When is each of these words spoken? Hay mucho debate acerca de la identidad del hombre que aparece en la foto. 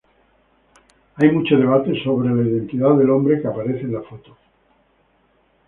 Hay 1.17 1.31
mucho 1.31 1.57
debate 1.57 1.91
acerca 1.91 2.33
de 2.33 2.35
la 2.43 2.49
identidad 2.49 2.95
del 2.95 3.11
hombre 3.11 3.39
que 3.39 3.47
aparece 3.47 3.81
en 3.81 3.93
la 3.93 4.01
foto. 4.01 4.35